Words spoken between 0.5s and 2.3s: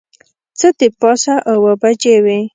څه د پاسه اوه بجې